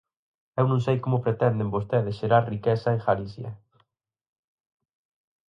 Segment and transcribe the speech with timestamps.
[0.59, 3.51] Eu non sei como pretenden vostedes xerar riqueza en Galicia.